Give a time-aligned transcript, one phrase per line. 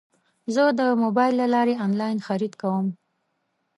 [0.53, 2.87] زه د موبایل له لارې انلاین خرید کوم.